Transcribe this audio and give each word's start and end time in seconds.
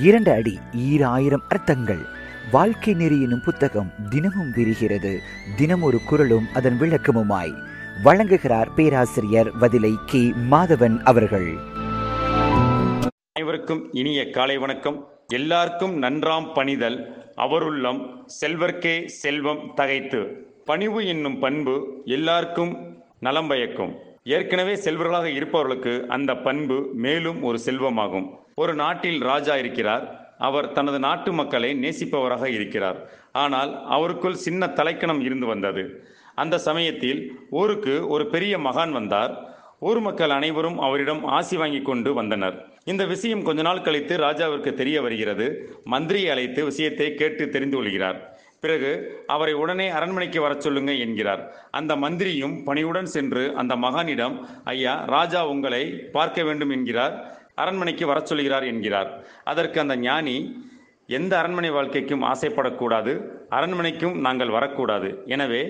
இரண்டு 0.00 0.32
அடி 0.32 0.58
ஈராயிரம் 0.72 1.42
அர்த்தங்கள். 1.48 2.04
வாழ்க்கை 2.50 2.94
நெறி 2.94 3.22
எனும் 3.22 3.42
புத்தகம் 3.44 3.92
தினமும் 4.10 4.50
விரிகிறது. 4.50 5.20
தினம் 5.56 5.82
ஒரு 5.82 5.98
குரலும் 6.06 6.46
அதன் 6.54 6.78
விளக்கமுமாய். 6.80 7.62
வழங்குகிறார் 8.04 8.74
பேராசிரியர் 8.74 9.50
வதிலை 9.58 9.92
கே. 10.06 10.32
மாதவன் 10.50 11.02
அவர்கள். 11.02 11.54
அனைவருக்கும் 13.32 13.92
இனிய 13.92 14.30
காலை 14.30 14.58
வணக்கம். 14.58 15.08
எல்லாருக்கும் 15.26 16.02
நன்றாம் 16.02 16.52
பணிதல். 16.54 17.30
அவருள்ளம் 17.34 18.28
செல்வர்க்கே 18.40 19.04
செல்வம் 19.04 19.72
தகைத்து. 19.74 20.46
பணிவு 20.64 21.06
என்னும் 21.06 21.38
பண்பு 21.38 22.02
எல்லாருக்கும் 22.04 23.02
நலம் 23.20 23.46
பயக்கும். 23.46 23.94
ஏற்கனவே 24.24 24.74
செல்வர்களாக 24.74 25.30
இருப்பவர்களுக்கு 25.30 26.04
அந்த 26.08 26.36
பண்பு 26.36 26.90
மேலும் 26.92 27.42
ஒரு 27.42 27.58
செல்வமாகும். 27.64 28.30
ஒரு 28.54 28.74
நாட்டில் 28.74 29.20
ராஜா 29.20 29.56
இருக்கிறார். 29.56 30.34
அவர் 30.38 30.72
தனது 30.72 30.98
நாட்டு 30.98 31.32
மக்களை 31.32 31.74
நேசிப்பவராக 31.74 32.44
இருக்கிறார். 32.44 33.10
ஆனால் 33.32 33.86
அவருக்குள் 33.90 34.32
சின்ன 34.32 34.66
தலைக்கணம் 34.66 35.20
இருந்து 35.20 35.46
வந்தது. 35.46 36.04
அந்த 36.34 36.58
சமயத்தில் 36.58 37.36
ஊருக்கு 37.50 38.08
ஒரு 38.08 38.26
பெரிய 38.26 38.58
மகான் 38.58 38.90
வந்தார். 38.90 39.50
ஊர் 39.80 40.00
மக்கள் 40.00 40.30
அனைவரும் 40.30 40.78
அவரிடம் 40.78 41.24
ஆசி 41.24 41.56
வாங்கி 41.56 41.82
கொண்டு 41.82 42.14
வந்தனர். 42.14 42.66
இந்த 42.84 43.06
விஷயம் 43.06 43.42
கொஞ்ச 43.42 43.62
நாள் 43.62 43.82
கழித்து 43.82 44.16
ராஜாவிற்கு 44.16 44.74
தெரிய 44.74 45.02
வருகிறது. 45.02 45.74
மந்திரியை 45.90 46.30
அழைத்து 46.30 46.64
விஷயத்தை 46.64 47.14
கேட்டு 47.14 47.48
தெரிந்து 47.48 47.76
கொள்கிறார். 47.76 48.31
பிறகு 48.64 48.90
அவரை 49.26 49.52
உடனே 49.60 49.86
அரண்மனைக்கு 49.98 50.40
வரச் 50.40 50.64
சொல்லுங்க 50.64 50.92
என்கிறார். 51.04 51.40
அந்த 51.78 51.92
மந்திரியும் 52.02 52.54
பணியுடன் 52.66 53.08
சென்று 53.14 53.42
அந்த 53.60 53.74
மகானிடம் 53.84 54.34
ஐயா 54.72 54.92
ராஜா 55.14 55.40
உங்களை 55.52 55.80
பார்க்க 56.16 56.44
வேண்டும் 56.48 56.72
என்கிறார் 56.76 57.14
அரண்மனைக்கு 57.62 58.04
வரச் 58.10 58.30
சொல்கிறார் 58.30 58.66
என்கிறார். 58.72 59.10
அதற்கு 59.52 59.80
அந்த 59.80 59.96
ஞானி 59.96 60.36
எந்த 61.18 61.32
அரண்மனை 61.38 61.70
வாழ்க்கைக்கும் 61.70 62.22
ஆசைப்படக்கூடாது 62.32 63.14
அரண்மனைக்கும் 63.58 64.16
நாங்கள் 64.26 64.54
வரக்கூடாது. 64.56 65.10
எனவே 65.26 65.62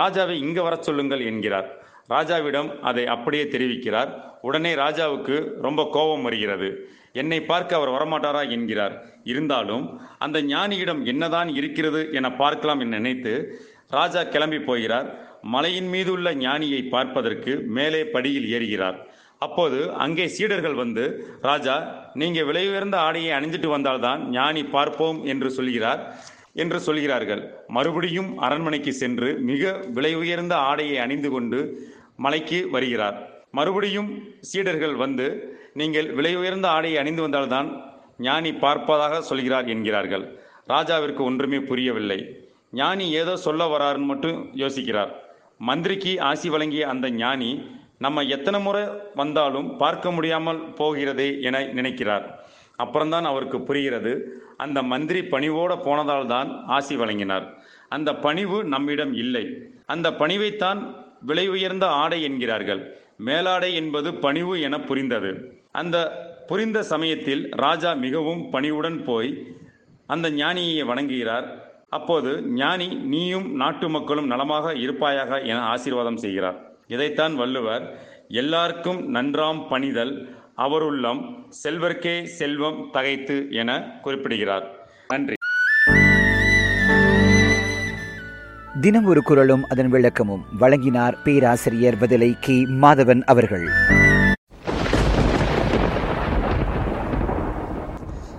ராஜாவை 0.00 0.36
இங்கு 0.46 0.62
வரச் 0.62 0.86
சொல்லுங்கள் 0.88 1.24
என்கிறார். 1.30 1.68
ராஜாவிடம் 2.08 2.80
அதை 2.80 3.06
அப்படியே 3.06 3.44
தெரிவிக்கிறார். 3.44 4.22
உடனே 4.40 4.74
ராஜாவுக்கு 4.74 5.48
ரொம்ப 5.60 5.88
கோபம் 5.92 6.22
வருகிறது. 6.22 6.86
என்னை 7.12 7.40
பார்க்க 7.40 7.76
அவர் 7.76 7.88
வரமாட்டாரா? 7.88 8.50
என்கிறார். 8.50 8.94
இருந்தாலும் 9.24 10.00
அந்த 10.18 10.42
ஞானியிடம் 10.42 11.04
என்னதான் 11.04 11.48
இருக்கிறது 11.48 12.08
என 12.12 12.32
பார்க்கலாம் 12.32 12.80
என 12.80 12.98
நினைத்து 12.98 13.60
ராஜா 13.88 14.22
கிளம்பி 14.22 14.58
போகிறார். 14.58 15.30
மலையின் 15.42 15.88
மீது 15.88 16.12
உள்ள 16.12 16.34
ஞானியை 16.34 16.88
பார்ப்பதற்கு 16.88 17.58
மேலே 17.58 18.04
படியில் 18.04 18.48
ஏறுகிறார். 18.48 19.06
அப்போது 19.38 19.92
அங்கே 19.92 20.28
சீடர்கள் 20.28 20.74
வந்து 20.74 21.24
ராஜா 21.42 22.04
நீங்க 22.14 22.44
விலை 22.44 22.68
உயர்ந்த 22.68 22.98
ஆடையை 22.98 23.38
அணிஞ்சிட்டு 23.38 23.66
வந்தால்தான் 23.66 24.30
ஞானி 24.30 24.64
பார்ப்போம் 24.64 25.24
என்று 25.24 25.50
சொல்கிறார். 25.50 26.16
என்று 26.62 26.78
சொல்கிறார்கள். 26.86 27.42
மறுபடியும் 27.76 28.30
அரண்மனைக்கு 28.46 28.92
சென்று 29.02 29.28
மிக 29.50 29.72
விலை 29.96 30.12
உயர்ந்த 30.22 30.54
ஆடையை 30.70 30.96
அணிந்து 31.04 31.30
கொண்டு 31.34 31.60
மலைக்கு 32.24 32.58
வருகிறார். 32.74 33.16
மறுபடியும் 33.58 34.10
சீடர்கள் 34.50 34.94
வந்து 35.04 35.26
நீங்கள் 35.80 36.08
விலை 36.18 36.34
உயர்ந்த 36.42 36.66
ஆடையை 36.76 36.98
அணிந்து 37.02 37.22
வந்தால்தான் 37.26 37.68
ஞானி 38.26 38.50
பார்ப்பதாக 38.64 39.20
சொல்கிறார் 39.30 39.68
என்கிறார்கள். 39.74 40.24
ராஜாவிற்கு 40.72 41.22
ஒன்றுமே 41.28 41.58
புரியவில்லை. 41.70 42.20
ஞானி 42.80 43.06
ஏதோ 43.20 43.34
சொல்ல 43.46 43.62
வராருன்னு 43.74 44.10
மட்டும் 44.10 44.38
யோசிக்கிறார். 44.62 45.12
மந்திரிக்கு 45.68 46.12
ஆசி 46.30 46.48
வழங்கிய 46.54 46.84
அந்த 46.92 47.06
ஞானி 47.22 47.50
நம்ம 48.04 48.22
எத்தனை 48.36 48.58
முறை 48.66 48.84
வந்தாலும் 49.20 49.68
பார்க்க 49.82 50.10
முடியாமல் 50.10 50.60
போகிறதே 50.78 51.28
என 51.48 51.56
நினைக்கிறார். 51.78 52.24
அப்புறம்தான் 52.76 53.24
அவருக்கு 53.24 53.60
புரிகிறது. 53.60 54.42
அந்த 54.56 54.82
மந்திரி 54.82 55.20
பணிவோட 55.20 55.82
போனதால் 55.82 56.26
தான் 56.26 56.64
ஆசி 56.66 56.96
வழங்கினார். 56.96 57.62
அந்த 57.88 58.14
பணிவு 58.14 58.64
நம்மிடம் 58.64 59.14
இல்லை. 59.14 59.44
அந்த 59.86 60.10
பணிவைத்தான் 60.10 60.94
விலை 61.20 61.48
உயர்ந்த 61.48 61.86
ஆடை 61.86 62.22
என்கிறார்கள். 62.22 62.96
மேலாடை 63.16 63.74
என்பது 63.74 64.14
பணிவு 64.14 64.60
என 64.60 64.80
புரிந்தது. 64.80 65.60
அந்த 65.72 65.96
புரிந்த 66.46 66.82
சமயத்தில் 66.82 67.50
ராஜா 67.56 67.92
மிகவும் 67.92 68.50
பணிவுடன் 68.50 69.04
போய் 69.04 69.46
அந்த 70.06 70.30
ஞானியை 70.30 70.84
வணங்குகிறார். 70.84 71.46
அப்போது 71.88 72.42
ஞானி 72.42 72.86
நீயும் 72.86 73.54
நாட்டு 73.54 73.88
மக்களும் 73.88 74.26
நலமாக 74.26 74.74
இருப்பாயாக 74.74 75.40
என 75.40 75.60
ஆசீர்வாதம் 75.60 76.16
செய்கிறார். 76.16 76.76
இதைத்தான் 76.86 77.34
வள்ளுவர் 77.36 77.98
எல்லாருக்கும் 78.28 79.14
நன்றாம் 79.14 79.68
பணிதல் 79.68 80.40
அவருள்ளம் 80.54 81.46
செல்வர்க்கே 81.62 82.24
செல்வம் 82.24 82.88
தகைத்து 82.92 83.46
என 83.50 83.98
குறிப்பிடுகிறார். 84.02 84.88
நன்றி. 85.08 85.34
தினம் 88.80 89.04
ஒரு 89.04 89.22
குரலும் 89.22 89.64
அதன் 89.70 89.88
விளக்கமும். 89.88 90.44
வழங்கினார் 90.58 91.22
பேராசிரியர் 91.22 91.96
வதிலை 91.98 92.36
கே. 92.40 92.64
மாதவன் 92.64 93.22
அவர்கள். 93.22 93.68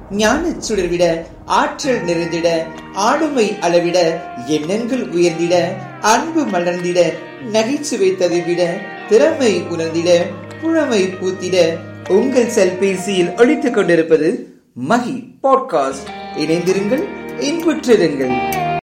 ஞானச் 0.10 0.72
சுடர்விட 0.72 1.26
ஆற்றல் 1.46 1.98
நிறைந்திட 1.98 2.64
ஆளுமை 2.94 3.60
அளவிட 3.60 4.24
எண்ணங்கள் 4.48 5.08
உயர்ந்திட 5.08 5.76
அன்பு 6.02 6.46
மலர்ந்திட 6.46 7.14
நகைச்சுவை 7.52 8.12
ததுவிட 8.12 8.80
திறமை 9.08 9.62
உணர்ந்திட 9.62 10.26
புழமை 10.62 11.04
பூத்திட 11.04 11.78
உங்கள் 12.10 12.48
செல்பேசியில் 12.48 13.38
ஒழித்துக் 13.38 13.74
கொண்டிருப்பது 13.74 14.58
மகி 14.74 15.36
பாட்காஸ்ட். 15.44 16.10
இணைந்திருங்கள் 16.38 17.04
இன்புற்றிருங்கள். 17.40 18.63